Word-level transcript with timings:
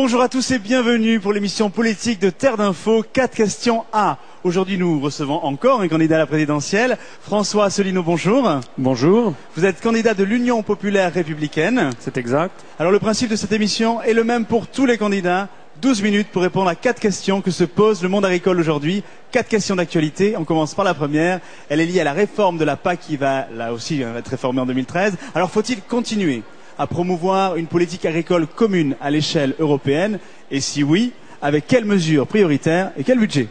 Bonjour 0.00 0.22
à 0.22 0.28
tous 0.28 0.52
et 0.52 0.60
bienvenue 0.60 1.18
pour 1.18 1.32
l'émission 1.32 1.70
politique 1.70 2.20
de 2.20 2.30
Terre 2.30 2.56
d'Info. 2.56 3.04
Quatre 3.12 3.34
questions 3.34 3.84
A. 3.92 4.18
Aujourd'hui, 4.44 4.78
nous 4.78 5.00
recevons 5.00 5.42
encore 5.44 5.80
un 5.80 5.88
candidat 5.88 6.14
à 6.14 6.18
la 6.18 6.26
présidentielle. 6.26 6.96
François 7.20 7.64
Asselineau, 7.64 8.04
bonjour. 8.04 8.60
Bonjour. 8.78 9.34
Vous 9.56 9.64
êtes 9.64 9.80
candidat 9.80 10.14
de 10.14 10.22
l'Union 10.22 10.62
populaire 10.62 11.12
républicaine. 11.12 11.90
C'est 11.98 12.16
exact. 12.16 12.52
Alors 12.78 12.92
le 12.92 13.00
principe 13.00 13.28
de 13.28 13.34
cette 13.34 13.50
émission 13.50 14.00
est 14.00 14.12
le 14.12 14.22
même 14.22 14.44
pour 14.44 14.68
tous 14.68 14.86
les 14.86 14.98
candidats. 14.98 15.48
12 15.82 16.02
minutes 16.04 16.28
pour 16.30 16.42
répondre 16.42 16.68
à 16.68 16.76
quatre 16.76 17.00
questions 17.00 17.40
que 17.40 17.50
se 17.50 17.64
pose 17.64 18.00
le 18.00 18.08
monde 18.08 18.24
agricole 18.24 18.60
aujourd'hui. 18.60 19.02
Quatre 19.32 19.48
questions 19.48 19.74
d'actualité. 19.74 20.36
On 20.36 20.44
commence 20.44 20.74
par 20.74 20.84
la 20.84 20.94
première. 20.94 21.40
Elle 21.68 21.80
est 21.80 21.86
liée 21.86 22.00
à 22.00 22.04
la 22.04 22.12
réforme 22.12 22.56
de 22.56 22.64
la 22.64 22.76
PAC 22.76 23.00
qui 23.00 23.16
va 23.16 23.48
là 23.52 23.72
aussi 23.72 24.00
être 24.02 24.28
réformée 24.28 24.60
en 24.60 24.66
2013. 24.66 25.16
Alors 25.34 25.50
faut-il 25.50 25.82
continuer? 25.82 26.44
À 26.78 26.86
promouvoir 26.86 27.56
une 27.56 27.66
politique 27.66 28.04
agricole 28.06 28.46
commune 28.46 28.96
à 29.00 29.10
l'échelle 29.10 29.54
européenne 29.58 30.18
Et 30.50 30.60
si 30.60 30.82
oui, 30.82 31.12
avec 31.42 31.66
quelles 31.66 31.84
mesures 31.84 32.26
prioritaires 32.26 32.92
et 32.96 33.04
quel 33.04 33.18
budget? 33.18 33.48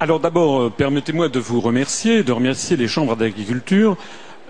Alors 0.00 0.18
d'abord, 0.20 0.60
euh, 0.60 0.70
permettez-moi 0.70 1.28
de 1.28 1.38
vous 1.38 1.60
remercier, 1.60 2.22
de 2.22 2.32
remercier 2.32 2.76
les 2.76 2.88
chambres 2.88 3.16
d'agriculture, 3.16 3.96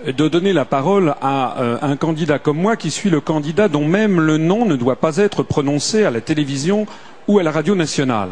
euh, 0.07 0.13
de 0.13 0.27
donner 0.29 0.53
la 0.53 0.63
parole 0.65 1.13
à 1.21 1.59
euh, 1.61 1.77
un 1.81 1.97
candidat 1.97 2.39
comme 2.39 2.57
moi 2.57 2.77
qui 2.77 2.89
suis 2.89 3.09
le 3.09 3.19
candidat 3.19 3.67
dont 3.67 3.85
même 3.85 4.21
le 4.21 4.37
nom 4.37 4.65
ne 4.65 4.75
doit 4.77 4.95
pas 4.97 5.17
être 5.17 5.43
prononcé 5.43 6.05
à 6.05 6.11
la 6.11 6.21
télévision 6.21 6.85
ou 7.27 7.39
à 7.39 7.43
la 7.43 7.51
radio 7.51 7.75
nationale. 7.75 8.29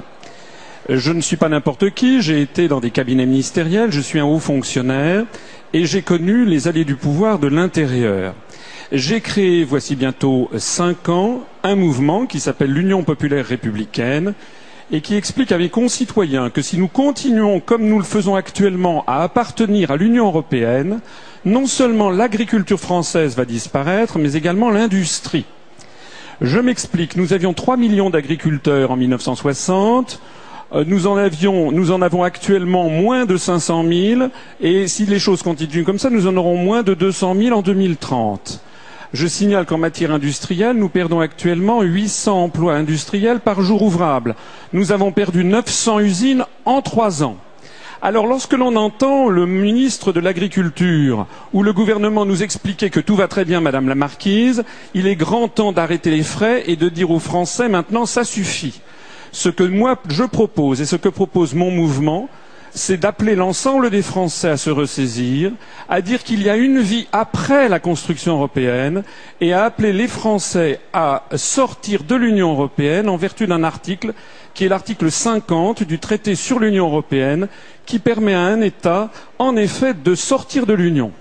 Je 0.88 1.12
ne 1.12 1.20
suis 1.22 1.36
pas 1.38 1.50
n'importe 1.50 1.90
qui, 1.90 2.22
j'ai 2.22 2.42
été 2.42 2.68
dans 2.68 2.80
des 2.80 2.92
cabinets 2.92 3.26
ministériels, 3.26 3.92
je 3.92 4.00
suis 4.02 4.20
un 4.20 4.26
haut 4.26 4.40
fonctionnaire 4.40 5.26
et 5.76 5.86
j'ai 5.86 6.02
connu 6.04 6.46
les 6.46 6.70
allées 6.70 6.86
du 6.86 6.96
pouvoir 6.96 7.38
de 7.38 7.48
l'intérieur. 7.48 8.34
J'ai 8.94 9.20
créé, 9.20 9.66
voici 9.66 9.98
bientôt 9.98 10.50
cinq 10.58 11.10
ans, 11.10 11.44
un 11.64 11.76
mouvement 11.76 12.28
qui 12.28 12.40
s'appelle 12.40 12.72
l'Union 12.72 13.04
populaire 13.04 13.46
républicaine 13.46 14.36
et 14.90 15.02
qui 15.02 15.16
explique 15.16 15.52
à 15.52 15.58
mes 15.58 15.68
concitoyens 15.68 16.50
que 16.50 16.62
si 16.62 16.78
nous 16.78 16.88
continuons 16.88 17.60
comme 17.60 17.90
nous 17.90 17.98
le 17.98 18.06
faisons 18.06 18.36
actuellement 18.36 19.04
à 19.06 19.22
appartenir 19.24 19.92
à 19.92 19.98
l'Union 19.98 20.28
européenne, 20.28 21.02
non 21.44 21.66
seulement 21.66 22.10
l'agriculture 22.10 22.80
française 22.80 23.36
va 23.36 23.44
disparaître, 23.44 24.18
mais 24.18 24.32
également 24.32 24.72
l'industrie. 24.72 25.44
Je 26.40 26.60
m'explique, 26.60 27.18
nous 27.18 27.34
avions 27.34 27.54
3 27.54 27.76
millions 27.76 28.10
d'agriculteurs 28.10 28.92
en 28.92 28.96
1960, 28.96 30.22
euh, 30.22 30.45
nous 30.84 31.08
en, 31.08 31.16
avions, 31.16 31.72
nous 31.72 31.92
en 31.92 32.02
avons 32.02 32.24
actuellement 32.24 32.90
moins 32.90 33.26
de 33.26 33.38
500 33.38 33.86
000, 33.88 34.22
et 34.60 34.88
si 34.88 35.06
les 35.06 35.20
choses 35.20 35.42
continuent 35.42 35.86
comme 35.86 36.00
ça, 36.00 36.10
nous 36.10 36.28
en 36.28 36.36
aurons 36.36 36.58
moins 36.58 36.84
de 36.84 36.94
200 36.94 37.36
000 37.36 37.58
en 37.58 37.62
2030. 37.62 38.62
Je 39.14 39.28
signale 39.28 39.66
qu'en 39.66 39.78
matière 39.78 40.12
industrielle, 40.12 40.76
nous 40.76 40.90
perdons 40.90 41.22
actuellement 41.22 41.82
800 41.82 42.44
emplois 42.44 42.74
industriels 42.74 43.40
par 43.40 43.62
jour 43.62 43.82
ouvrable. 43.84 44.36
Nous 44.74 44.92
avons 44.92 45.14
perdu 45.14 45.46
900 45.46 46.02
usines 46.02 46.44
en 46.66 46.82
trois 46.82 47.24
ans. 47.24 47.38
Alors 48.02 48.28
lorsque 48.28 48.54
l'on 48.54 48.76
entend 48.76 49.30
le 49.30 49.46
ministre 49.46 50.12
de 50.12 50.20
l'Agriculture 50.20 51.28
ou 51.54 51.64
le 51.64 51.72
gouvernement 51.72 52.26
nous 52.26 52.44
expliquer 52.44 52.90
que 52.90 53.00
tout 53.00 53.16
va 53.16 53.30
très 53.30 53.46
bien, 53.46 53.62
Madame 53.62 53.88
la 53.88 53.96
Marquise, 53.96 54.66
il 54.94 55.08
est 55.08 55.16
grand 55.16 55.48
temps 55.48 55.72
d'arrêter 55.72 56.12
les 56.12 56.24
frais 56.24 56.64
et 56.68 56.76
de 56.76 56.90
dire 56.90 57.10
aux 57.10 57.20
Français 57.20 57.70
maintenant 57.70 58.06
ça 58.06 58.26
suffit. 58.26 58.82
Ce 59.36 59.50
que 59.50 59.64
moi 59.64 59.98
je 60.08 60.24
propose 60.24 60.80
et 60.80 60.86
ce 60.86 60.96
que 60.96 61.10
propose 61.10 61.54
mon 61.56 61.70
mouvement, 61.70 62.30
c'est 62.74 62.96
d'appeler 62.96 63.36
l'ensemble 63.36 63.90
des 63.90 64.02
Français 64.02 64.48
à 64.48 64.56
se 64.56 64.70
ressaisir, 64.70 65.52
à 65.90 66.00
dire 66.00 66.24
qu'il 66.24 66.42
y 66.42 66.50
a 66.50 66.56
une 66.56 66.80
vie 66.80 67.06
après 67.12 67.68
la 67.68 67.82
construction 67.82 68.36
européenne 68.36 69.04
et 69.42 69.52
à 69.52 69.66
appeler 69.66 69.92
les 69.92 70.08
Français 70.08 70.80
à 70.94 71.24
sortir 71.36 72.06
de 72.06 72.16
l'Union 72.16 72.54
européenne 72.54 73.10
en 73.10 73.18
vertu 73.18 73.46
d'un 73.46 73.66
article 73.66 74.14
qui 74.54 74.64
est 74.64 74.70
l'article 74.70 75.12
50 75.12 75.84
du 75.84 76.00
traité 76.00 76.36
sur 76.36 76.58
l'Union 76.58 76.86
européenne 76.88 77.50
qui 77.86 78.00
permet 78.00 78.34
à 78.36 78.40
un 78.40 78.62
État, 78.62 79.10
en 79.38 79.58
effet, 79.58 79.94
de 79.94 80.16
sortir 80.16 80.66
de 80.66 80.74
l'Union. 80.74 81.12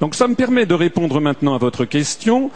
Donc 0.00 0.14
ça 0.14 0.28
me 0.28 0.36
permet 0.36 0.66
de 0.66 0.74
répondre 0.74 1.20
maintenant 1.20 1.56
à 1.56 1.58
votre 1.58 1.84
question 1.84 2.52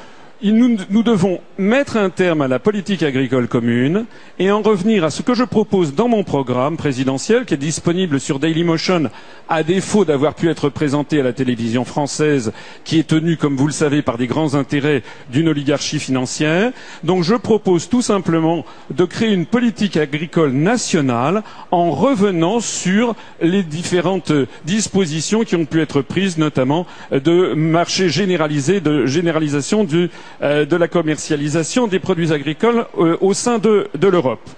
nous, 0.53 1.03
devons 1.03 1.41
mettre 1.59 1.97
un 1.97 2.11
terme 2.11 2.43
à 2.43 2.49
la 2.49 2.59
politique 2.59 3.03
agricole 3.03 3.49
commune 3.49 4.05
et 4.39 4.51
en 4.51 4.61
revenir 4.61 5.03
à 5.05 5.11
ce 5.11 5.23
que 5.23 5.33
je 5.35 5.45
propose 5.45 5.95
dans 5.95 6.09
mon 6.09 6.23
programme 6.23 6.77
présidentiel 6.77 7.47
qui 7.47 7.55
est 7.55 7.59
disponible 7.59 8.21
sur 8.21 8.39
Dailymotion 8.39 9.11
à 9.49 9.63
défaut 9.63 10.05
d'avoir 10.05 10.35
pu 10.35 10.49
être 10.51 10.69
présenté 10.69 11.21
à 11.21 11.23
la 11.23 11.33
télévision 11.33 11.85
française 11.85 12.53
qui 12.85 12.99
est 12.99 13.07
tenue, 13.09 13.37
comme 13.37 13.57
vous 13.57 13.67
le 13.67 13.73
savez, 13.73 14.03
par 14.03 14.19
des 14.19 14.27
grands 14.27 14.55
intérêts 14.55 15.03
d'une 15.31 15.49
oligarchie 15.49 15.99
financière. 15.99 16.73
Donc 17.05 17.25
je 17.25 17.35
propose 17.35 17.89
tout 17.89 18.03
simplement 18.03 18.67
de 18.91 19.05
créer 19.05 19.33
une 19.33 19.47
politique 19.47 19.97
agricole 19.97 20.53
nationale 20.53 21.43
en 21.71 21.91
revenant 21.91 22.61
sur 22.61 23.15
les 23.41 23.63
différentes 23.63 24.33
dispositions 24.67 25.45
qui 25.45 25.57
ont 25.57 25.65
pu 25.65 25.81
être 25.81 26.03
prises, 26.03 26.37
notamment 26.39 26.87
de 27.13 27.55
marché 27.55 28.09
généralisé, 28.09 28.81
de 28.81 29.07
généralisation 29.07 29.85
du 29.85 30.11
de 30.43 30.77
la 30.77 30.89
commercialisation 30.89 31.87
des 31.87 31.99
produits 31.99 32.33
agricoles 32.33 32.87
euh, 32.99 33.17
au 33.21 33.35
sein 33.35 33.59
de, 33.59 33.89
de 33.95 34.09
l'Europe. 34.09 34.49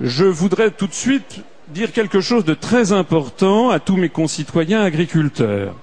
Je 0.00 0.24
voudrais 0.24 0.70
tout 0.70 0.86
de 0.86 0.94
suite 0.94 1.40
dire 1.68 1.92
quelque 1.92 2.20
chose 2.20 2.44
de 2.44 2.54
très 2.54 2.92
important 2.92 3.70
à 3.70 3.78
tous 3.78 3.96
mes 3.96 4.08
concitoyens 4.08 4.82
agriculteurs. 4.82 5.74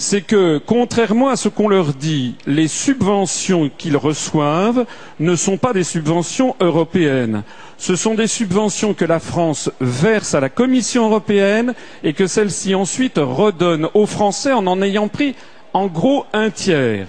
C'est 0.00 0.20
que, 0.22 0.58
contrairement 0.64 1.28
à 1.28 1.34
ce 1.36 1.48
qu'on 1.48 1.68
leur 1.68 1.92
dit, 1.92 2.36
les 2.46 2.68
subventions 2.68 3.68
qu'ils 3.76 3.96
reçoivent 3.96 4.86
ne 5.18 5.34
sont 5.34 5.56
pas 5.56 5.72
des 5.72 5.82
subventions 5.82 6.54
européennes. 6.60 7.42
Ce 7.78 7.96
sont 7.96 8.14
des 8.14 8.28
subventions 8.28 8.94
que 8.94 9.04
la 9.04 9.18
France 9.18 9.70
verse 9.80 10.34
à 10.34 10.40
la 10.40 10.50
Commission 10.50 11.06
européenne 11.06 11.74
et 12.04 12.12
que 12.12 12.28
celle-ci 12.28 12.76
ensuite 12.76 13.18
redonne 13.18 13.88
aux 13.94 14.06
Français 14.06 14.52
en 14.52 14.66
en 14.68 14.80
ayant 14.82 15.08
pris 15.08 15.34
en 15.72 15.86
gros 15.88 16.26
un 16.32 16.50
tiers. 16.50 17.08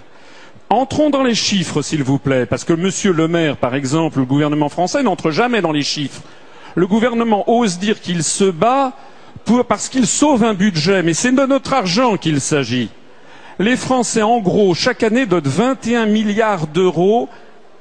Entrons 0.71 1.09
dans 1.09 1.23
les 1.23 1.33
chiffres, 1.33 1.81
s'il 1.81 2.03
vous 2.03 2.19
plaît, 2.19 2.45
parce 2.45 2.63
que 2.63 2.73
Monsieur 2.73 3.11
le 3.11 3.27
maire, 3.27 3.57
par 3.57 3.73
exemple, 3.73 4.19
le 4.19 4.25
gouvernement 4.25 4.69
français 4.69 5.01
n'entre 5.01 5.31
jamais 5.31 5.61
dans 5.61 5.71
les 5.71 5.81
chiffres. 5.81 6.21
Le 6.75 6.85
gouvernement 6.85 7.43
ose 7.49 7.79
dire 7.79 7.99
qu'il 7.99 8.23
se 8.23 8.43
bat 8.43 8.93
parce 9.67 9.89
qu'il 9.89 10.05
sauve 10.05 10.43
un 10.43 10.53
budget, 10.53 11.01
mais 11.01 11.13
c'est 11.13 11.31
de 11.31 11.45
notre 11.45 11.73
argent 11.73 12.17
qu'il 12.17 12.39
s'agit. 12.39 12.89
Les 13.57 13.75
Français, 13.75 14.21
en 14.21 14.39
gros, 14.39 14.73
chaque 14.73 15.03
année 15.03 15.25
donnent 15.25 15.41
21 15.43 16.05
milliards 16.05 16.67
d'euros 16.67 17.29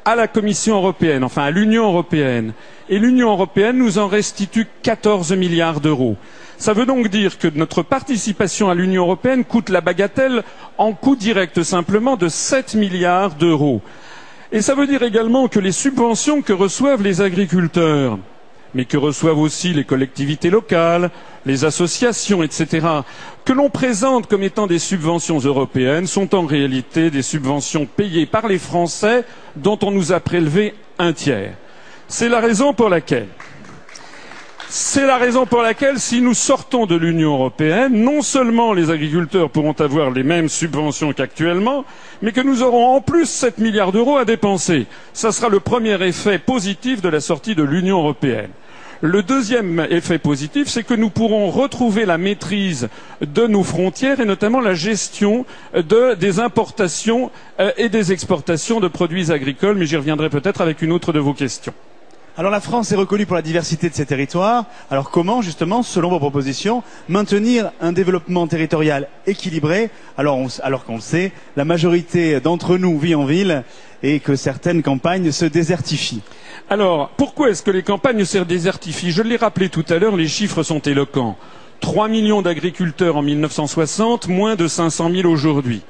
à 0.08 0.14
la 0.16 0.26
Commission 0.26 0.76
européenne, 0.76 1.22
enfin 1.22 1.42
à 1.42 1.50
l'Union 1.50 1.84
européenne. 1.84 2.54
Et 2.88 2.98
l'Union 2.98 3.30
européenne 3.30 3.76
nous 3.76 3.98
en 3.98 4.06
restitue 4.08 4.66
14 4.82 5.32
milliards 5.34 5.80
d'euros. 5.82 6.16
Ça 6.56 6.72
veut 6.72 6.86
donc 6.86 7.08
dire 7.08 7.36
que 7.38 7.46
notre 7.54 7.82
participation 7.82 8.70
à 8.70 8.74
l'Union 8.74 9.02
européenne 9.02 9.44
coûte 9.44 9.68
la 9.68 9.82
bagatelle 9.82 10.44
en 10.78 10.94
coût 10.94 11.14
direct 11.14 11.62
simplement 11.62 12.16
de 12.16 12.28
7 12.28 12.74
milliards 12.74 13.34
d'euros. 13.34 13.82
Et 14.50 14.62
ça 14.62 14.74
veut 14.74 14.86
dire 14.86 15.02
également 15.02 15.46
que 15.46 15.60
les 15.60 15.72
subventions 15.72 16.40
que 16.40 16.54
reçoivent 16.54 17.02
les 17.02 17.20
agriculteurs, 17.20 18.18
mais 18.74 18.84
que 18.84 18.96
reçoivent 18.96 19.38
aussi 19.38 19.72
les 19.72 19.84
collectivités 19.84 20.50
locales, 20.50 21.10
les 21.46 21.64
associations, 21.64 22.42
etc., 22.42 22.86
que 23.44 23.52
l'on 23.52 23.70
présente 23.70 24.26
comme 24.26 24.42
étant 24.42 24.66
des 24.66 24.78
subventions 24.78 25.38
européennes, 25.38 26.06
sont 26.06 26.34
en 26.34 26.44
réalité 26.46 27.10
des 27.10 27.22
subventions 27.22 27.86
payées 27.86 28.26
par 28.26 28.46
les 28.46 28.58
Français 28.58 29.24
dont 29.56 29.78
on 29.82 29.90
nous 29.90 30.12
a 30.12 30.20
prélevé 30.20 30.74
un 30.98 31.12
tiers. 31.12 31.54
C'est 32.08 32.28
la 32.28 32.40
raison 32.40 32.72
pour 32.74 32.88
laquelle 32.88 33.28
c'est 34.70 35.06
la 35.06 35.16
raison 35.16 35.46
pour 35.46 35.62
laquelle, 35.62 35.98
si 35.98 36.20
nous 36.20 36.34
sortons 36.34 36.84
de 36.86 36.94
l'Union 36.94 37.32
européenne, 37.34 38.02
non 38.02 38.20
seulement 38.22 38.72
les 38.72 38.90
agriculteurs 38.90 39.50
pourront 39.50 39.72
avoir 39.72 40.10
les 40.10 40.22
mêmes 40.22 40.48
subventions 40.48 41.12
qu'actuellement, 41.12 41.84
mais 42.20 42.32
que 42.32 42.40
nous 42.42 42.62
aurons 42.62 42.96
en 42.96 43.00
plus 43.00 43.26
7 43.26 43.58
milliards 43.58 43.92
d'euros 43.92 44.18
à 44.18 44.24
dépenser. 44.24 44.86
Ce 45.14 45.30
sera 45.30 45.48
le 45.48 45.60
premier 45.60 46.00
effet 46.06 46.38
positif 46.38 47.00
de 47.00 47.08
la 47.08 47.20
sortie 47.20 47.54
de 47.54 47.62
l'Union 47.62 47.98
européenne. 47.98 48.50
Le 49.00 49.22
deuxième 49.22 49.86
effet 49.90 50.18
positif, 50.18 50.66
c'est 50.68 50.82
que 50.82 50.94
nous 50.94 51.08
pourrons 51.08 51.50
retrouver 51.50 52.04
la 52.04 52.18
maîtrise 52.18 52.88
de 53.20 53.46
nos 53.46 53.62
frontières 53.62 54.18
et 54.20 54.24
notamment 54.24 54.60
la 54.60 54.74
gestion 54.74 55.46
de, 55.74 56.14
des 56.14 56.40
importations 56.40 57.30
euh, 57.60 57.70
et 57.76 57.88
des 57.88 58.10
exportations 58.12 58.80
de 58.80 58.88
produits 58.88 59.30
agricoles, 59.30 59.76
mais 59.76 59.86
j'y 59.86 59.96
reviendrai 59.96 60.30
peut-être 60.30 60.60
avec 60.60 60.82
une 60.82 60.90
autre 60.92 61.12
de 61.12 61.20
vos 61.20 61.32
questions. 61.32 61.74
La 62.40 62.60
France 62.60 62.92
est 62.92 62.96
reconnue 62.96 63.26
pour 63.26 63.34
la 63.34 63.42
diversité 63.42 63.90
de 63.90 63.94
ses 63.94 64.06
territoires. 64.06 64.64
Alors 64.92 65.10
comment, 65.10 65.42
justement, 65.42 65.82
selon 65.82 66.08
vos 66.08 66.20
propositions, 66.20 66.84
maintenir 67.08 67.72
un 67.80 67.90
développement 67.92 68.46
territorial 68.46 69.08
équilibré? 69.26 69.90
Alors, 70.16 70.38
alors 70.62 70.84
qu'on 70.84 70.94
le 70.94 71.00
sait, 71.00 71.32
la 71.56 71.64
majorité 71.64 72.40
d'entre 72.40 72.78
nous 72.78 72.96
vit 72.96 73.16
en 73.16 73.24
ville 73.24 73.64
et 74.04 74.20
que 74.20 74.36
certaines 74.36 74.82
campagnes 74.84 75.32
se 75.32 75.44
désertifient 75.46 76.22
Alors, 76.70 77.10
pourquoi 77.16 77.50
est-ce 77.50 77.62
que 77.62 77.72
les 77.72 77.82
campagnes 77.82 78.24
se 78.24 78.38
désertifient? 78.38 79.10
Je 79.10 79.22
l'ai 79.22 79.36
rappelé 79.36 79.68
tout 79.68 79.84
à 79.88 79.98
l'heure, 79.98 80.16
les 80.16 80.28
chiffres 80.28 80.62
sont 80.62 80.80
éloquents. 80.80 81.36
3 81.80 82.06
millions 82.08 82.40
d'agriculteurs 82.40 83.16
en 83.16 83.22
1960, 83.22 84.28
moins 84.28 84.54
de 84.54 84.68
500 84.68 85.10
000 85.10 85.28
aujourd'hui. 85.28 85.82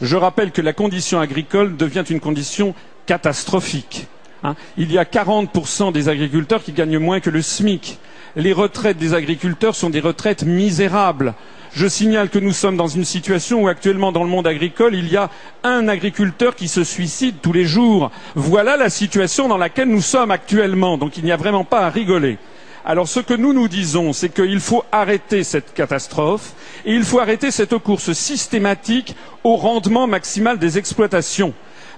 Je 0.00 0.16
rappelle 0.16 0.50
que 0.50 0.62
la 0.62 0.72
condition 0.72 1.20
agricole 1.20 1.76
devient 1.76 2.04
une 2.08 2.20
condition 2.20 2.74
catastrophique 3.06 4.08
Hein. 4.42 4.54
Il 4.76 4.92
y 4.92 4.98
a 4.98 5.04
40% 5.04 5.92
des 5.92 6.08
agriculteurs 6.08 6.62
qui 6.62 6.72
gagnent 6.72 6.98
moins 6.98 7.20
que 7.20 7.30
le 7.30 7.42
SMIC. 7.42 7.98
Les 8.36 8.52
retraites 8.52 8.98
des 8.98 9.14
agriculteurs 9.14 9.74
sont 9.74 9.90
des 9.90 10.00
retraites 10.00 10.44
misérables. 10.44 11.34
Je 11.72 11.86
signale 11.86 12.30
que 12.30 12.38
nous 12.38 12.52
sommes 12.52 12.76
dans 12.76 12.88
une 12.88 13.04
situation 13.04 13.62
où 13.62 13.68
actuellement 13.68 14.10
dans 14.10 14.24
le 14.24 14.28
monde 14.28 14.46
agricole, 14.46 14.94
il 14.94 15.08
y 15.08 15.16
a 15.16 15.30
un 15.62 15.86
agriculteur 15.86 16.56
qui 16.56 16.66
se 16.66 16.82
suicide 16.82 17.36
tous 17.40 17.52
les 17.52 17.64
jours. 17.64 18.10
Voilà 18.34 18.76
la 18.76 18.90
situation 18.90 19.46
dans 19.46 19.58
laquelle 19.58 19.88
nous 19.88 20.00
sommes 20.00 20.32
actuellement. 20.32 20.98
Donc 20.98 21.16
il 21.16 21.24
n'y 21.24 21.32
a 21.32 21.36
vraiment 21.36 21.64
pas 21.64 21.86
à 21.86 21.90
rigoler. 21.90 22.38
Alors 22.84 23.06
ce 23.08 23.20
que 23.20 23.34
nous 23.34 23.52
nous 23.52 23.68
disons, 23.68 24.12
c'est 24.12 24.30
qu'il 24.30 24.58
faut 24.58 24.84
arrêter 24.90 25.44
cette 25.44 25.74
catastrophe 25.74 26.54
et 26.84 26.94
il 26.94 27.04
faut 27.04 27.20
arrêter 27.20 27.50
cette 27.50 27.76
course 27.78 28.12
systématique 28.12 29.14
au 29.44 29.56
rendement 29.56 30.06
maximal 30.06 30.58
des 30.58 30.78
exploitations. 30.78 31.52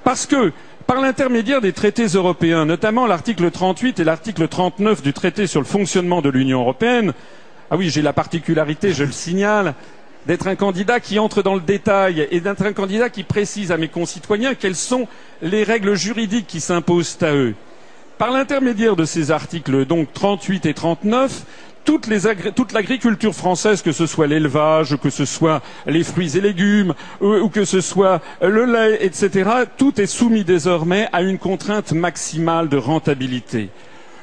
Parce 0.04 0.26
que 0.26 0.52
par 0.87 1.00
l'intermédiaire 1.00 1.61
des 1.61 1.73
traités 1.73 2.06
européens, 2.06 2.64
notamment 2.64 3.06
l'article 3.06 3.50
38 3.50 4.00
et 4.00 4.05
l'article 4.05 4.49
39 4.49 5.02
du 5.02 5.12
traité 5.12 5.46
sur 5.46 5.61
le 5.61 5.67
fonctionnement 5.67 6.23
de 6.23 6.29
l'Union 6.31 6.61
européenne, 6.61 7.12
ah 7.70 7.76
oui, 7.76 7.88
j'ai 7.90 8.02
la 8.02 8.12
particularité, 8.12 8.93
je 8.93 9.05
le 9.05 9.12
signale, 9.12 9.75
d'être 10.26 10.46
un 10.46 10.56
candidat 10.56 11.00
qui 11.00 11.19
entre 11.19 11.43
dans 11.43 11.55
le 11.55 11.61
détail 11.61 12.26
et 12.31 12.40
d'être 12.40 12.62
un 12.64 12.73
candidat 12.73 13.11
qui 13.11 13.23
précise 13.23 13.73
à 13.73 13.76
mes 13.76 13.88
concitoyens 13.88 14.55
quelles 14.55 14.76
sont 14.76 15.08
les 15.40 15.64
règles 15.64 15.94
juridiques 15.94 16.46
qui 16.46 16.61
s'imposent 16.61 17.19
à 17.23 17.32
eux. 17.35 17.55
Par 18.19 18.31
l'intermédiaire 18.31 18.94
de 18.94 19.05
ces 19.05 19.31
articles, 19.31 19.85
donc 19.87 20.12
38 20.12 20.67
et 20.67 20.75
39, 20.75 21.44
toute 21.84 22.73
l'agriculture 22.73 23.34
française, 23.34 23.82
que 23.82 23.93
ce 23.93 24.06
soit 24.06 24.26
l'élevage, 24.26 24.96
que 25.02 25.11
ce 25.11 25.25
soit 25.25 25.62
les 25.87 26.05
fruits 26.05 26.37
et 26.37 26.40
légumes, 26.40 26.94
ou, 27.20 27.49
que 27.49 27.64
ce 27.64 27.81
soit 27.81 28.20
le 28.40 28.64
lait, 28.64 29.05
etc., 29.05 29.50
tout 29.76 30.00
est 30.00 30.06
soumis 30.06 30.44
désormais 30.44 31.08
à 31.12 31.23
une 31.23 31.38
contrainte 31.38 31.93
maximale 31.93 32.69
de 32.69 32.76
rentabilité. 32.76 33.70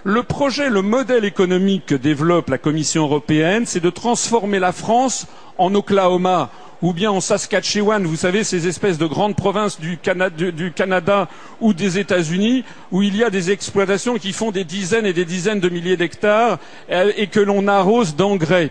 Le 0.03 0.23
projet, 0.23 0.69
le 0.69 0.81
modèle 0.81 1.25
économique 1.25 1.87
que 1.87 1.95
développe 1.95 2.49
la 2.49 2.57
Commission 2.57 3.03
européenne, 3.03 3.65
c'est 3.65 3.81
de 3.81 3.89
transformer 3.89 4.59
la 4.59 4.71
France 4.71 5.27
en 5.57 5.75
Oklahoma 5.75 6.49
ou 6.81 6.93
bien 6.93 7.11
en 7.11 7.21
Saskatchewan, 7.21 8.05
vous 8.05 8.15
savez, 8.15 8.43
ces 8.43 8.67
espèces 8.67 8.97
de 8.97 9.05
grandes 9.05 9.35
provinces 9.35 9.79
du, 9.79 9.97
Canada, 9.97 11.27
ou 11.59 11.73
des 11.73 11.99
États-Unis, 11.99 12.63
où 12.91 13.01
il 13.01 13.15
y 13.15 13.23
a 13.23 13.29
des 13.29 13.51
exploitations 13.51 14.15
qui 14.15 14.31
font 14.31 14.51
des 14.51 14.63
dizaines 14.63 15.05
et 15.05 15.13
des 15.13 15.25
dizaines 15.25 15.59
de 15.59 15.69
milliers 15.69 15.97
d'hectares 15.97 16.59
euh, 16.89 17.11
et 17.17 17.27
que 17.27 17.39
l'on 17.39 17.67
arrose 17.67 18.15
d'engrais. 18.15 18.69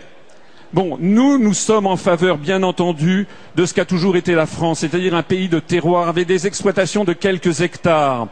Bon, 0.71 0.97
nous, 0.99 1.39
nous 1.39 1.55
sommes 1.55 1.87
en 1.87 1.97
faveur, 1.97 2.37
bien 2.37 2.61
entendu, 2.61 3.27
de 3.55 3.65
ce 3.65 3.73
qu'a 3.73 3.85
toujours 3.85 4.15
été 4.15 4.35
la 4.35 4.45
France, 4.45 4.79
c'est-à-dire 4.79 5.15
un 5.15 5.23
pays 5.23 5.49
de 5.49 5.59
terroir 5.59 6.07
avec 6.09 6.27
des 6.27 6.45
exploitations 6.45 7.05
de 7.05 7.13
quelques 7.13 7.61
hectares. 7.61 8.27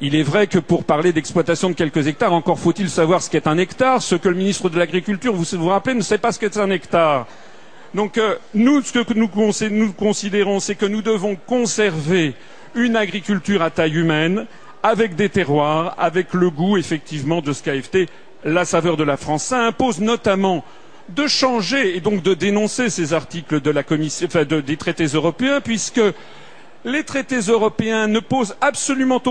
Il 0.00 0.16
est 0.16 0.22
vrai 0.22 0.48
que 0.48 0.58
pour 0.58 0.82
parler 0.82 1.12
d'exploitation 1.12 1.70
de 1.70 1.74
quelques 1.74 2.08
hectares, 2.08 2.32
encore 2.32 2.58
faut-il 2.58 2.90
savoir 2.90 3.22
ce 3.22 3.30
qu'est 3.30 3.46
un 3.46 3.56
hectare. 3.56 4.02
Ce 4.02 4.16
que 4.16 4.28
le 4.28 4.34
ministre 4.34 4.68
de 4.68 4.76
l'Agriculture, 4.76 5.32
vous 5.32 5.44
vous 5.52 5.68
rappelez, 5.68 5.94
ne 5.94 6.00
sait 6.00 6.18
pas 6.18 6.32
ce 6.32 6.40
qu'est 6.40 6.56
un 6.58 6.70
hectare. 6.70 7.26
Donc 7.94 8.16
euh, 8.18 8.36
nous, 8.54 8.82
ce 8.82 8.92
que 8.98 9.12
nous, 9.14 9.92
considérons, 9.92 10.60
c'est 10.60 10.74
que 10.74 10.86
nous 10.86 11.02
devons 11.02 11.36
conserver 11.36 12.34
une 12.74 12.96
agriculture 12.96 13.62
à 13.62 13.70
taille 13.70 13.94
humaine, 13.96 14.46
avec 14.82 15.14
des 15.14 15.28
terroirs, 15.28 15.94
avec 15.98 16.32
le 16.32 16.50
goût 16.50 16.76
effectivement 16.76 17.40
de 17.42 17.52
ce 17.52 17.62
qu'a 17.62 17.74
été 17.74 18.08
la 18.44 18.64
saveur 18.64 18.96
de 18.96 19.04
la 19.04 19.16
France. 19.16 19.44
Ça 19.44 19.66
impose 19.66 20.00
notamment 20.00 20.64
de 21.10 21.26
changer 21.26 21.96
et 21.96 22.00
donc 22.00 22.22
de 22.22 22.34
dénoncer 22.34 22.88
ces 22.88 23.12
articles 23.12 23.60
des 23.60 24.76
traités 24.76 25.04
européens, 25.06 25.60
puisque 25.60 26.00
les 26.84 27.04
traités 27.04 27.38
européens 27.38 28.08
ne 28.08 28.18
posent 28.18 28.56
absolument 28.60 29.22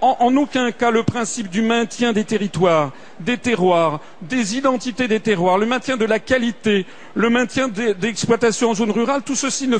en, 0.00 0.36
aucun 0.36 0.70
cas 0.70 0.90
le 0.90 1.02
principe 1.02 1.48
du 1.50 1.60
maintien 1.62 2.12
des 2.12 2.24
territoires, 2.24 2.92
des 3.18 3.36
terroirs, 3.36 4.00
des 4.22 4.56
identités 4.56 5.08
des 5.08 5.18
terroirs, 5.20 5.58
le 5.58 5.66
maintien 5.66 5.96
de 5.96 6.04
la 6.04 6.18
qualité, 6.20 6.86
le 7.14 7.28
maintien 7.30 7.68
d'exploitation 7.68 8.70
en 8.70 8.74
zone 8.74 8.92
rurale. 8.92 9.22
Tout 9.22 9.34
ceci 9.34 9.66
ne, 9.68 9.78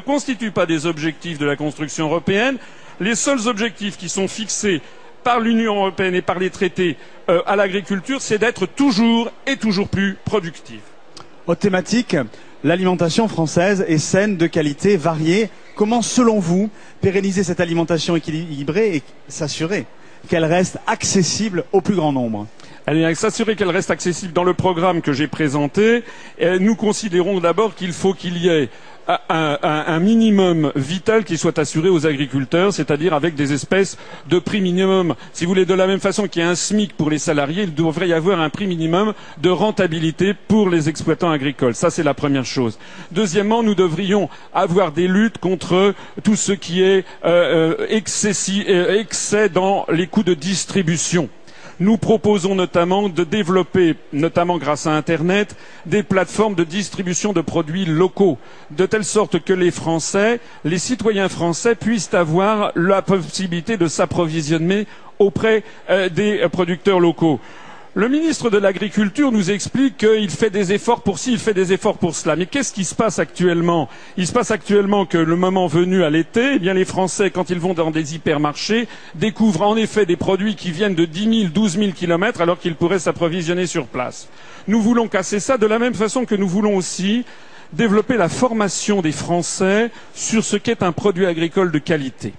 constitue 0.00 0.50
pas 0.52 0.66
des 0.66 0.86
objectifs 0.86 1.38
de 1.38 1.46
la 1.46 1.56
construction 1.56 2.06
européenne. 2.06 2.56
Les 3.00 3.16
seuls 3.16 3.48
objectifs 3.48 3.96
qui 3.98 4.08
sont 4.08 4.28
fixés 4.28 4.80
par 5.24 5.40
l'Union 5.40 5.76
européenne 5.76 6.14
et 6.14 6.22
par 6.22 6.38
les 6.38 6.50
traités 6.50 6.96
euh, 7.28 7.42
à 7.46 7.56
l'agriculture, 7.56 8.20
c'est 8.20 8.38
d'être 8.38 8.66
toujours 8.66 9.30
et 9.46 9.56
toujours 9.56 9.88
plus 9.88 10.16
productif. 10.24 10.80
Aux 11.46 11.54
thématiques, 11.54 12.16
l'alimentation 12.64 13.28
française 13.28 13.84
est 13.88 13.98
saine, 13.98 14.36
de 14.36 14.46
qualité, 14.46 14.96
variée. 14.96 15.50
Comment, 15.74 16.02
selon 16.02 16.38
vous, 16.38 16.70
pérenniser 17.00 17.42
cette 17.42 17.60
alimentation 17.60 18.16
équilibrée 18.16 18.96
et 18.96 19.02
s'assurer 19.28 19.86
qu'elle 20.28 20.44
reste 20.44 20.78
accessible 20.86 21.64
au 21.72 21.80
plus 21.80 21.94
grand 21.94 22.12
nombre? 22.12 22.46
S'assurer 23.14 23.56
qu'elle 23.56 23.70
reste 23.70 23.90
accessible 23.90 24.32
dans 24.32 24.44
le 24.44 24.54
programme 24.54 25.02
que 25.02 25.12
j'ai 25.12 25.28
présenté. 25.28 26.04
nous 26.60 26.76
considérons 26.76 27.40
d'abord 27.40 27.74
qu'il 27.74 27.92
faut 27.92 28.14
qu'il 28.14 28.38
y 28.38 28.48
ait 28.48 28.68
un, 29.28 30.00
minimum 30.00 30.72
vital 30.76 31.24
qui 31.24 31.36
soit 31.38 31.58
assuré 31.58 31.88
aux 31.88 32.06
agriculteurs, 32.06 32.72
c'est-à-dire 32.72 33.14
avec 33.14 33.34
des 33.34 33.52
espèces 33.52 33.98
de 34.28 34.38
prix 34.38 34.60
minimum. 34.60 35.14
Si 35.32 35.44
vous 35.44 35.50
voulez, 35.50 35.66
de 35.66 35.74
la 35.74 35.86
même 35.86 36.00
façon 36.00 36.28
qu'il 36.28 36.42
y 36.42 36.44
a 36.44 36.48
un 36.48 36.54
SMIC 36.54 36.96
pour 36.96 37.10
les 37.10 37.18
salariés, 37.18 37.64
il 37.64 37.74
devrait 37.74 38.08
y 38.08 38.12
avoir 38.12 38.40
un 38.40 38.50
prix 38.50 38.66
minimum 38.66 39.14
de 39.38 39.50
rentabilité 39.50 40.34
pour 40.34 40.68
les 40.68 40.88
exploitants 40.88 41.30
agricoles. 41.30 41.74
C'est 41.74 42.02
la 42.02 42.14
première 42.14 42.44
chose. 42.44 42.78
Deuxièmement, 43.10 43.62
nous 43.62 43.74
devrions 43.74 44.28
avoir 44.54 44.92
des 44.92 45.08
luttes 45.08 45.38
contre 45.38 45.94
tout 46.22 46.36
ce 46.36 46.52
qui 46.52 46.82
est 46.82 47.04
euh, 47.24 47.74
euh, 47.80 47.86
euh 47.90 48.98
excès 49.00 49.48
dans 49.48 49.84
les 49.90 50.06
coûts 50.06 50.22
de 50.22 50.34
distribution. 50.34 51.28
Nous 51.80 51.96
proposons 51.96 52.54
notamment 52.54 53.08
de 53.08 53.24
développer, 53.24 53.96
notamment 54.12 54.58
grâce 54.58 54.86
à 54.86 54.94
Internet, 54.94 55.56
des 55.86 56.02
plateformes 56.02 56.54
de 56.54 56.64
distribution 56.64 57.32
de 57.32 57.40
produits 57.40 57.84
locaux, 57.84 58.38
de 58.70 58.86
telle 58.86 59.04
sorte 59.04 59.42
que 59.42 59.52
les 59.52 59.70
Français, 59.70 60.40
les 60.64 60.78
citoyens 60.78 61.28
français 61.28 61.74
puissent 61.74 62.14
avoir 62.14 62.72
la 62.76 63.02
possibilité 63.02 63.76
de 63.76 63.86
s'approvisionner 63.86 64.86
auprès 65.18 65.62
euh, 65.90 66.08
des 66.08 66.46
producteurs 66.50 67.00
locaux. 67.00 67.40
Le 67.94 68.08
ministre 68.08 68.48
de 68.48 68.56
l'Agriculture 68.56 69.30
nous 69.32 69.50
explique 69.50 69.98
qu'il 69.98 70.30
fait 70.30 70.48
des 70.48 70.72
efforts 70.72 71.02
pour 71.02 71.18
ci, 71.18 71.32
il 71.32 71.38
fait 71.38 71.52
des 71.52 71.74
efforts 71.74 71.98
pour 71.98 72.14
cela. 72.14 72.36
Mais 72.36 72.46
qu'est-ce 72.46 72.72
qui 72.72 72.86
se 72.86 72.94
passe 72.94 73.18
actuellement? 73.18 73.86
Il 74.16 74.26
se 74.26 74.32
passe 74.32 74.50
actuellement 74.50 75.04
que 75.04 75.18
le 75.18 75.36
moment 75.36 75.66
venu 75.66 76.02
à 76.02 76.08
l'été, 76.08 76.54
eh 76.54 76.58
les 76.58 76.84
Français, 76.86 77.30
quand 77.30 77.50
ils 77.50 77.60
vont 77.60 77.74
dans 77.74 77.90
des 77.90 78.14
hypermarchés, 78.14 78.88
découvrent 79.14 79.66
en 79.66 79.76
effet 79.76 80.06
des 80.06 80.16
produits 80.16 80.54
qui 80.54 80.70
viennent 80.70 80.94
de 80.94 81.04
10 81.04 81.40
000, 81.40 81.52
12 81.52 81.78
000 81.78 81.92
kilomètres 81.92 82.40
alors 82.40 82.58
qu'ils 82.58 82.76
pourraient 82.76 82.98
s'approvisionner 82.98 83.66
sur 83.66 83.86
place. 83.86 84.26
Nous 84.68 84.80
voulons 84.80 85.06
casser 85.06 85.38
ça 85.38 85.58
de 85.58 85.66
la 85.66 85.78
même 85.78 85.92
façon 85.94 86.24
que 86.24 86.34
nous 86.34 86.48
voulons 86.48 86.76
aussi 86.76 87.26
développer 87.74 88.16
la 88.16 88.30
formation 88.30 89.02
des 89.02 89.12
Français 89.12 89.90
sur 90.14 90.44
ce 90.44 90.56
qu'est 90.56 90.82
un 90.82 90.92
produit 90.92 91.26
agricole 91.26 91.70
de 91.70 91.78
qualité. 91.78 92.32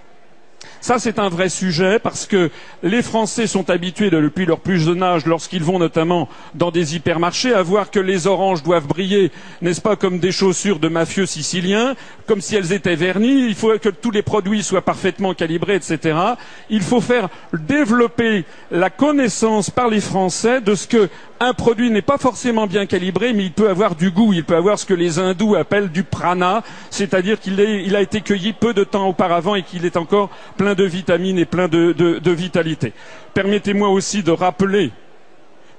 C'est 0.80 1.18
un 1.18 1.28
vrai 1.28 1.48
sujet 1.48 1.98
parce 1.98 2.26
que 2.26 2.50
les 2.82 3.02
Français 3.02 3.46
sont 3.46 3.70
habitués 3.70 4.10
depuis 4.10 4.46
leur 4.46 4.60
plus 4.60 4.80
jeune 4.80 5.02
âge, 5.02 5.26
lorsqu'ils 5.26 5.62
vont 5.62 5.78
notamment 5.78 6.28
dans 6.54 6.70
des 6.70 6.96
hypermarchés, 6.96 7.54
à 7.54 7.62
voir 7.62 7.90
que 7.90 8.00
les 8.00 8.26
oranges 8.26 8.62
doivent 8.62 8.86
briller, 8.86 9.30
n'est-ce 9.62 9.80
pas, 9.80 9.96
comme 9.96 10.18
des 10.18 10.32
chaussures 10.32 10.78
de 10.78 10.88
mafieux 10.88 11.26
siciliens, 11.26 11.94
comme 12.26 12.40
si 12.40 12.56
elles 12.56 12.72
étaient 12.72 12.96
vernies. 12.96 13.46
Il 13.46 13.54
faut 13.54 13.76
que 13.78 13.88
tous 13.88 14.10
les 14.10 14.22
produits 14.22 14.62
soient 14.62 14.82
parfaitement 14.82 15.34
calibrés, 15.34 15.76
etc. 15.76 16.16
Il 16.70 16.82
faut 16.82 17.00
faire 17.00 17.28
développer 17.52 18.44
la 18.70 18.90
connaissance 18.90 19.70
par 19.70 19.88
les 19.88 20.00
Français 20.00 20.60
de 20.60 20.74
ce 20.74 20.86
que 20.86 21.08
un 21.44 21.52
produit 21.54 21.90
n'est 21.90 22.02
pas 22.02 22.18
forcément 22.18 22.66
bien 22.66 22.86
calibré, 22.86 23.32
mais 23.32 23.44
il 23.44 23.52
peut 23.52 23.68
avoir 23.68 23.94
du 23.94 24.10
goût, 24.10 24.32
il 24.32 24.44
peut 24.44 24.56
avoir 24.56 24.78
ce 24.78 24.86
que 24.86 24.94
les 24.94 25.18
hindous 25.18 25.54
appellent 25.54 25.90
du 25.90 26.02
prana, 26.02 26.62
c'est-à-dire 26.90 27.38
qu'il 27.38 27.60
a 27.96 28.00
été 28.00 28.20
cueilli 28.20 28.52
peu 28.52 28.72
de 28.74 28.84
temps 28.84 29.08
auparavant 29.08 29.54
et 29.54 29.62
qu'il 29.62 29.84
est 29.84 29.96
encore 29.96 30.30
plein 30.56 30.74
de 30.74 30.84
vitamines 30.84 31.38
et 31.38 31.44
plein 31.44 31.68
de, 31.68 31.92
de 31.92 32.30
vitalité. 32.30 32.92
Permettez-moi 33.34 33.88
aussi 33.88 34.22
de 34.22 34.30
rappeler 34.30 34.92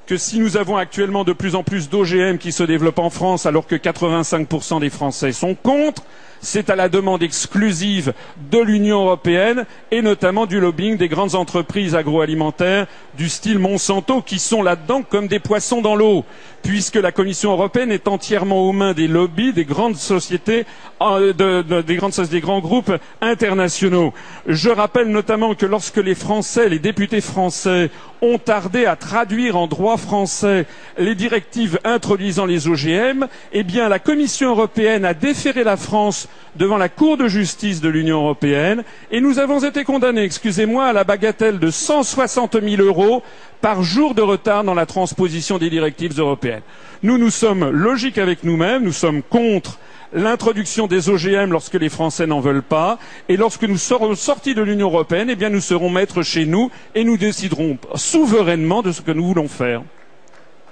que 0.05 0.17
si 0.17 0.39
nous 0.39 0.57
avons 0.57 0.77
actuellement 0.77 1.23
de 1.23 1.33
plus 1.33 1.55
en 1.55 1.63
plus 1.63 1.89
d'OGM 1.89 2.37
qui 2.37 2.51
se 2.51 2.63
développent 2.63 2.99
en 2.99 3.09
France 3.09 3.45
alors 3.45 3.67
que 3.67 3.75
85% 3.75 4.79
des 4.79 4.89
Français 4.89 5.31
sont 5.31 5.55
contre, 5.55 6.03
c'est 6.45 6.69
à 6.69 6.75
la 6.75 6.89
demande 6.89 7.23
exclusive 7.23 8.13
de 8.51 8.59
l'Union 8.59 9.01
européenne 9.01 9.65
et 9.91 10.01
notamment 10.01 10.45
du 10.45 10.59
lobbying 10.59 10.95
des 10.97 11.07
grandes 11.07 11.33
entreprises 11.35 11.95
agroalimentaires 11.95 12.85
du 13.17 13.29
style 13.29 13.57
Monsanto 13.59 14.21
qui 14.21 14.37
sont 14.39 14.61
là-dedans 14.61 15.01
comme 15.01 15.27
des 15.27 15.39
poissons 15.39 15.81
dans 15.81 15.95
l'eau, 15.95 16.23
puisque 16.61 16.95
la 16.95 17.11
Commission 17.11 17.51
européenne 17.51 17.91
est 17.91 18.07
entièrement 18.07 18.61
aux 18.67 18.73
mains 18.73 18.93
des 18.93 19.07
lobbies 19.07 19.53
des 19.53 19.65
grandes 19.65 19.95
sociétés, 19.95 20.65
euh, 21.01 21.33
des, 21.81 22.39
grands 22.41 22.59
groupes 22.59 22.93
internationaux. 23.21 24.13
Je 24.47 24.69
rappelle 24.69 25.07
notamment 25.09 25.55
que 25.55 25.65
lorsque 25.65 25.97
les 25.97 26.15
Français, 26.15 26.69
les 26.69 26.79
députés 26.79 27.21
français, 27.21 27.89
ont 28.21 28.37
tardé 28.37 28.85
à 28.85 28.95
traduire 28.95 29.55
en 29.57 29.67
droit 29.67 29.97
français 29.97 30.65
les 30.97 31.15
directives 31.15 31.79
introduisant 31.83 32.45
les 32.45 32.67
OGM, 32.67 33.27
eh 33.53 33.63
bien 33.63 33.89
la 33.89 33.99
Commission 33.99 34.49
européenne 34.51 35.05
a 35.05 35.13
déféré 35.13 35.63
la 35.63 35.77
France 35.77 36.27
devant 36.55 36.77
la 36.77 36.89
Cour 36.89 37.17
de 37.17 37.27
justice 37.27 37.81
de 37.81 37.89
l'Union 37.89 38.17
européenne. 38.21 38.83
Et 39.11 39.21
nous 39.21 39.39
avons 39.39 39.59
été 39.63 39.83
condamnés, 39.83 40.23
excusez-moi, 40.23 40.85
à 40.85 40.93
la 40.93 41.03
bagatelle 41.03 41.59
de 41.59 41.69
160 41.69 42.57
000 42.61 42.81
euros 42.81 43.23
par 43.61 43.83
jour 43.83 44.13
de 44.13 44.21
retard 44.21 44.63
dans 44.63 44.73
la 44.73 44.85
transposition 44.85 45.57
des 45.57 45.69
directives 45.69 46.17
européennes. 46.19 46.61
Nous, 47.03 47.17
nous 47.17 47.29
sommes 47.29 47.69
logiques 47.69 48.17
avec 48.17 48.43
nous-mêmes, 48.43 48.83
nous 48.83 48.91
sommes 48.93 49.21
contre 49.21 49.77
l'introduction 50.15 50.87
des 50.87 51.09
OGM 51.09 51.51
lorsque 51.51 51.73
les 51.75 51.89
Français 51.89 52.25
n'en 52.25 52.39
veulent 52.39 52.63
pas, 52.63 52.97
et 53.29 53.37
lorsque 53.37 53.63
nous 53.63 53.77
serons 53.77 54.15
sortis 54.15 54.55
de 54.55 54.63
l'Union 54.63 54.87
européenne, 54.87 55.27
eh 55.29 55.35
bien 55.35 55.49
nous 55.49 55.59
serons 55.61 55.89
maîtres 55.89 56.23
chez 56.23 56.45
nous 56.45 56.71
et 56.95 57.03
nous 57.03 57.17
déciderons 57.17 57.77
souverainement 57.95 58.81
de 58.81 58.91
ce 58.91 59.01
que 59.01 59.11
nous 59.11 59.25
voulons 59.25 59.49
faire. 59.49 59.83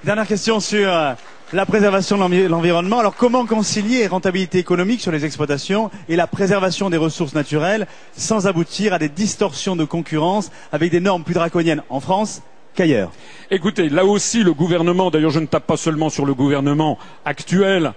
Dernière 0.05 0.27
question 0.27 0.59
sur 0.59 0.89
euh, 0.89 1.13
la 1.51 1.65
préservation 1.65 2.17
de 2.17 2.47
l'environnement. 2.47 2.99
Alors 2.99 3.15
comment 3.15 3.45
concilier 3.45 4.07
rentabilité 4.07 4.59
économique 4.59 5.01
sur 5.01 5.11
les 5.11 5.25
exploitations 5.25 5.91
et 6.09 6.15
la 6.15 6.27
préservation 6.27 6.89
des 6.89 6.97
ressources 6.97 7.35
naturelles 7.35 7.85
sans 8.15 8.47
aboutir 8.47 8.93
à 8.93 8.99
des 8.99 9.09
distorsions 9.09 9.75
de 9.75 9.83
concurrence 9.83 10.51
avec 10.71 10.89
des 10.89 10.99
normes 11.01 11.23
plus 11.23 11.33
draconiennes 11.33 11.83
en 11.89 11.99
France 11.99 12.41
qu'ailleurs? 12.75 13.11
Écoutez, 13.51 13.89
là 13.89 14.05
aussi 14.05 14.41
le 14.43 14.53
gouvernement, 14.53 15.11
d'ailleurs 15.11 15.31
je 15.31 15.39
ne 15.39 15.45
tape 15.45 15.67
pas 15.67 15.77
seulement 15.77 16.09
sur 16.09 16.25
le 16.25 16.33
gouvernement 16.33 16.97
actuel, 17.25 17.93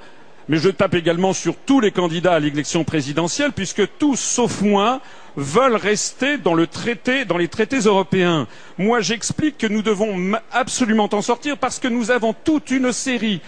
mais 0.48 0.58
je 0.58 0.68
tape 0.68 0.94
également 0.94 1.32
sur 1.32 1.56
tous 1.56 1.80
les 1.80 1.90
candidats 1.90 2.34
à 2.34 2.38
l'élection 2.40 2.84
présidentielle, 2.84 3.52
puisque 3.52 3.82
tous, 3.98 4.16
sauf 4.16 4.60
moi, 4.62 5.00
veulent 5.36 5.76
rester 5.76 6.38
dans 6.38 6.54
le 6.54 6.66
traité, 6.66 7.24
dans 7.24 7.36
les 7.36 7.48
traités 7.48 7.78
européens. 7.80 8.46
J'explique 9.00 9.58
que 9.58 9.66
nous 9.66 9.82
devons 9.82 10.16
absolument 10.52 11.08
en 11.12 11.22
sortir 11.22 11.58
parce 11.58 11.78
que 11.78 11.88
nous 11.88 12.10
avons 12.10 12.32
toute 12.32 12.70
une 12.70 12.92
série 12.92 13.40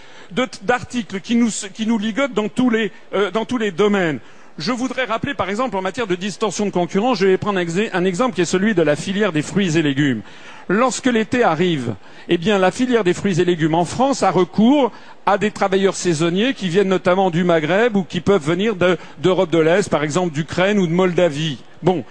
d'articles 0.62 1.21
qui 1.21 1.37
nous, 1.37 1.99
ligotent 1.99 2.35
dans 2.35 2.49
tous 2.49 2.69
les, 2.71 2.93
euh, 3.14 3.31
dans 3.31 3.45
tous 3.45 3.59
les 3.59 3.71
domaines. 3.71 4.19
Je 4.59 4.73
voudrais 4.73 5.05
rappeler, 5.05 5.35
par 5.35 5.49
exemple, 5.49 5.77
en 5.77 5.83
matière 5.83 6.09
de 6.09 6.17
distorsion 6.17 6.67
de 6.67 6.71
concurrence, 6.71 7.19
je 7.19 7.27
vais 7.27 7.38
prendre 7.38 7.61
un 7.61 8.05
exemple 8.05 8.35
qui 8.35 8.41
est 8.41 8.45
celui 8.45 8.75
de 8.75 8.83
la 8.83 8.97
filière 8.97 9.31
des 9.31 9.43
fruits 9.43 9.79
et 9.79 9.83
légumes. 9.83 10.23
Lorsque 10.69 11.07
l'été 11.07 11.45
arrive, 11.45 11.95
eh 12.29 12.37
la 12.38 12.73
filière 12.73 13.05
des 13.05 13.15
fruits 13.15 13.41
et 13.41 13.45
légumes 13.45 13.77
en 13.77 13.85
France 13.85 14.25
a 14.25 14.33
recours 14.33 14.91
à 15.27 15.38
des 15.38 15.53
travailleurs 15.53 15.95
saisonniers 15.95 16.55
qui 16.55 16.69
viennent 16.69 16.88
notamment 16.88 17.31
du 17.31 17.45
Maghreb 17.45 17.95
ou 17.95 18.03
qui 18.03 18.21
peuvent 18.21 18.45
venir 18.45 18.75
d'Europe 18.75 19.50
de, 19.50 19.59
de 19.59 19.62
l'Est, 19.62 19.88
par 19.91 20.03
exemple 20.03 20.35
d'Ukraine 20.35 20.81
ou 20.81 20.88
de 20.88 20.93
Moldavie. 20.93 21.59
Bon. 21.85 22.05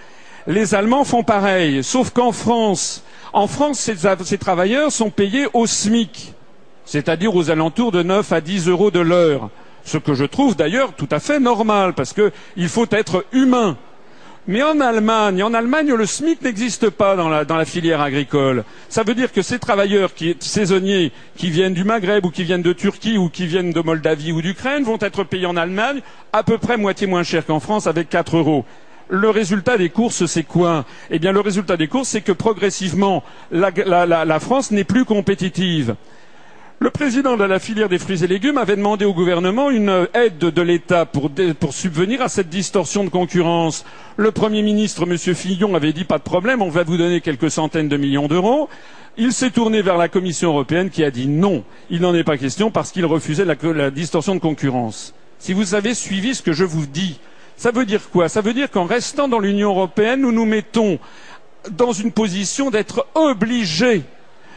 Les 0.46 0.74
Allemands 0.74 1.04
font 1.04 1.24
pareil, 1.24 1.84
sauf 1.84 2.08
qu'en 2.08 2.32
France, 2.32 3.04
en 3.34 3.46
France, 3.46 3.78
ces, 3.78 3.96
ces 4.24 4.38
travailleurs 4.38 4.90
sont 4.90 5.10
payés 5.10 5.46
au 5.52 5.66
SMIC, 5.66 6.32
c'est-à-dire 6.86 7.36
aux 7.36 7.50
alentours 7.50 7.92
de 7.92 8.02
9 8.02 8.32
à 8.32 8.40
10 8.40 8.68
euros 8.68 8.90
de 8.90 9.00
l'heure. 9.00 9.50
Ce 9.88 9.96
que 9.96 10.12
je 10.12 10.26
trouve 10.26 10.54
d'ailleurs 10.54 10.92
tout 10.92 11.08
à 11.10 11.18
fait 11.18 11.40
normal, 11.40 11.94
parce 11.94 12.12
qu'il 12.12 12.68
faut 12.68 12.84
être 12.90 13.24
humain. 13.32 13.78
Mais 14.46 14.62
en 14.62 14.80
Allemagne, 14.80 15.42
en 15.42 15.54
Allemagne, 15.54 15.94
le 15.94 16.04
SMIC 16.04 16.42
n'existe 16.42 16.90
pas 16.90 17.16
dans 17.16 17.30
la, 17.30 17.64
filière 17.64 18.02
agricole. 18.02 18.64
Ça 18.90 19.02
veut 19.02 19.14
dire 19.14 19.32
que 19.32 19.40
ces 19.40 19.58
travailleurs 19.58 20.10
saisonniers 20.40 21.10
qui 21.38 21.48
viennent 21.48 21.72
du 21.72 21.84
Maghreb 21.84 22.26
ou 22.26 22.30
qui 22.30 22.44
viennent 22.44 22.60
de 22.60 22.74
Turquie 22.74 23.16
ou 23.16 23.30
qui 23.30 23.46
viennent 23.46 23.72
de 23.72 23.80
Moldavie 23.80 24.30
ou 24.32 24.42
d'Ukraine 24.42 24.84
vont 24.84 24.98
être 25.00 25.24
payés 25.24 25.46
en 25.46 25.56
Allemagne 25.56 26.02
à 26.34 26.42
peu 26.42 26.58
près 26.58 26.76
moitié 26.76 27.06
moins 27.06 27.22
cher 27.22 27.46
qu'en 27.46 27.58
France 27.58 27.86
avec 27.86 28.10
4 28.10 28.36
euros. 28.36 28.66
Le 29.08 29.30
résultat 29.30 29.78
des 29.78 29.88
courses, 29.88 30.26
c'est 30.26 30.42
quoi? 30.42 30.84
Eh 31.10 31.18
bien, 31.18 31.32
le 31.32 31.40
résultat 31.40 31.78
des 31.78 31.88
courses, 31.88 32.10
c'est 32.10 32.20
que 32.20 32.32
progressivement, 32.32 33.24
la 33.50 34.40
France 34.40 34.70
n'est 34.70 34.84
plus 34.84 35.06
compétitive. 35.06 35.96
Le 36.80 36.90
président 36.90 37.36
de 37.36 37.42
la 37.42 37.58
filière 37.58 37.88
des 37.88 37.98
fruits 37.98 38.22
et 38.22 38.28
légumes 38.28 38.56
avait 38.56 38.76
demandé 38.76 39.04
au 39.04 39.12
gouvernement 39.12 39.68
une 39.68 40.06
aide 40.14 40.38
de 40.38 40.62
l'État 40.62 41.06
pour, 41.06 41.28
subvenir 41.72 42.22
à 42.22 42.28
cette 42.28 42.50
distorsion 42.50 43.02
de 43.02 43.08
concurrence. 43.08 43.84
Le 44.16 44.30
Premier 44.30 44.62
ministre, 44.62 45.02
M. 45.02 45.18
Fillon, 45.34 45.74
avait 45.74 45.92
dit 45.92 46.04
pas 46.04 46.18
de 46.18 46.22
problème, 46.22 46.62
on 46.62 46.68
va 46.68 46.84
vous 46.84 46.96
donner 46.96 47.20
quelques 47.20 47.50
centaines 47.50 47.88
de 47.88 47.96
millions 47.96 48.28
d'euros. 48.28 48.68
Il 49.16 49.32
s'est 49.32 49.50
tourné 49.50 49.82
vers 49.82 49.96
la 49.96 50.06
Commission 50.08 50.50
européenne 50.50 50.88
qui 50.88 51.02
a 51.02 51.10
dit 51.10 51.26
non, 51.26 51.64
il 51.90 52.00
n'en 52.00 52.14
est 52.14 52.22
pas 52.22 52.38
question 52.38 52.70
parce 52.70 52.92
qu'il 52.92 53.06
refusait 53.06 53.44
la, 53.44 53.90
distorsion 53.90 54.36
de 54.36 54.40
concurrence. 54.40 55.14
Si 55.40 55.54
vous 55.54 55.74
avez 55.74 55.94
suivi 55.94 56.36
ce 56.36 56.42
que 56.42 56.52
je 56.52 56.64
vous 56.64 56.86
dis, 56.86 57.18
ça 57.56 57.72
veut 57.72 57.86
dire 57.86 58.08
quoi? 58.08 58.28
Ça 58.28 58.40
veut 58.40 58.54
dire 58.54 58.70
qu'en 58.70 58.84
restant 58.84 59.26
dans 59.26 59.40
l'Union 59.40 59.70
européenne, 59.70 60.20
nous 60.20 60.30
nous 60.30 60.44
mettons 60.46 61.00
dans 61.72 61.92
une 61.92 62.12
position 62.12 62.70
d'être 62.70 63.04
obligés 63.16 64.04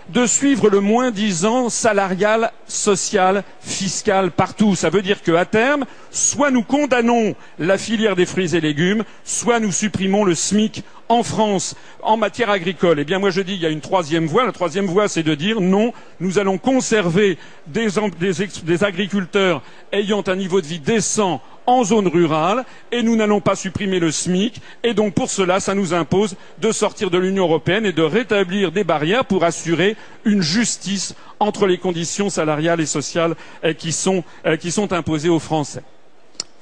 de 0.10 0.26
suivre 0.26 0.70
le 0.70 0.80
moins 0.80 1.12
disant 1.12 1.70
salarial, 1.70 2.52
social, 2.68 3.44
fiscal 3.62 4.32
partout. 4.32 4.76
Ça 4.76 4.90
veut 4.90 5.02
dire 5.02 5.22
qu'à 5.22 5.46
terme, 5.46 5.86
soit 6.12 6.52
nous 6.52 6.64
condamnons 6.64 7.36
la 7.60 7.78
filière 7.78 8.16
des 8.16 8.26
fruits 8.26 8.56
et 8.56 8.62
légumes, 8.62 9.04
soit 9.24 9.60
nous 9.60 9.72
supprimons 9.72 10.24
le 10.24 10.36
SMIC 10.36 10.84
en 11.12 11.24
France 11.24 11.76
en 12.02 12.16
matière 12.16 12.50
agricole. 12.50 13.00
Eh 13.00 13.04
bien, 13.04 13.20
moi, 13.20 13.30
je 13.32 13.42
dis 13.42 13.54
qu'il 13.54 13.64
y 13.64 13.66
a 13.66 13.70
une 13.70 13.82
troisième 13.82 14.28
voie. 14.28 14.46
La 14.46 14.54
troisième 14.54 14.86
voie, 14.86 15.10
c'est 15.10 15.24
de 15.24 15.36
dire 15.36 15.60
non, 15.60 15.94
nous 16.22 16.40
allons 16.40 16.58
conserver 16.58 17.38
des, 17.68 18.84
agriculteurs 18.84 19.62
ayant 19.92 20.24
un 20.28 20.36
niveau 20.36 20.62
de 20.62 20.68
vie 20.68 20.80
décent 20.80 21.42
en 21.68 21.84
zone 21.84 22.08
rurale 22.08 22.64
et 22.92 23.04
nous 23.04 23.16
n'allons 23.16 23.42
pas 23.42 23.56
supprimer 23.56 24.00
le 24.00 24.10
SMIC 24.10 24.62
et 24.84 24.94
donc 24.96 25.14
pour 25.14 25.30
cela, 25.30 25.60
ça 25.60 25.76
nous 25.76 25.94
impose 25.94 26.36
de 26.60 26.72
sortir 26.72 27.12
de 27.12 27.20
l'Union 27.20 27.44
européenne 27.44 27.86
et 27.86 27.92
de 27.92 28.02
rétablir 28.02 28.72
des 28.72 28.84
barrières 28.84 29.26
pour 29.26 29.44
assurer 29.44 29.96
une 30.26 30.42
justice 30.42 31.14
entre 31.40 31.68
les 31.68 31.78
conditions 31.78 32.32
salariales 32.32 32.82
et 32.82 32.88
sociales 32.88 33.36
euh, 33.64 33.74
qui 33.74 33.92
sont, 33.92 34.24
euh, 34.46 34.58
qui 34.58 34.72
sont 34.72 34.92
imposées 34.92 35.30
aux 35.30 35.40
Français. 35.40 35.84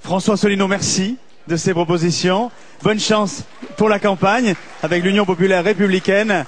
François 0.01 0.36
Solino, 0.36 0.68
merci 0.68 1.18
de 1.48 1.55
ces 1.55 1.74
propositions. 1.74 2.51
Bonne 2.84 3.00
chance 3.00 3.43
pour 3.77 3.89
la 3.89 4.00
campagne 4.00 4.55
avec 4.84 5.03
l'Union 5.03 5.25
populaire 5.25 5.63
républicaine. 5.63 6.46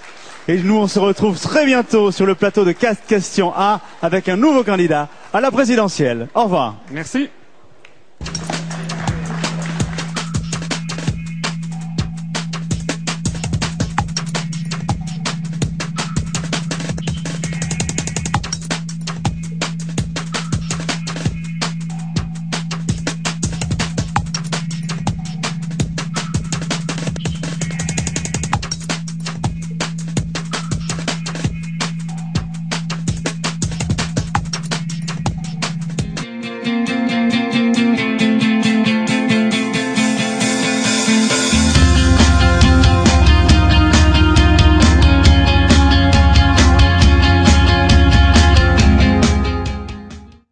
Et 0.47 0.57
nous, 0.57 0.77
on 0.77 0.87
se 0.87 0.99
retrouve 0.99 1.39
très 1.39 1.65
bientôt 1.65 2.11
sur 2.11 2.25
le 2.25 2.35
plateau 2.35 2.65
de 2.65 2.71
4 2.71 3.05
questions 3.05 3.53
A 3.55 3.81
avec 4.01 4.27
un 4.29 4.37
nouveau 4.37 4.63
candidat 4.63 5.07
à 5.33 5.39
la 5.39 5.51
présidentielle. 5.51 6.27
Au 6.33 6.43
revoir. 6.43 6.75
Merci. 6.91 7.29